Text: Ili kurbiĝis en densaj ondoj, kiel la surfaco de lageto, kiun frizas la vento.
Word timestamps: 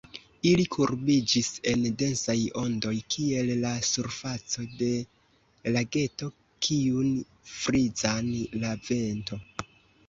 Ili 0.51 0.63
kurbiĝis 0.75 1.49
en 1.71 1.83
densaj 1.99 2.37
ondoj, 2.61 2.95
kiel 3.17 3.51
la 3.67 3.75
surfaco 3.91 4.67
de 4.81 4.91
lageto, 5.77 6.33
kiun 6.69 7.15
frizas 7.61 8.35
la 8.67 8.75
vento. 8.91 9.43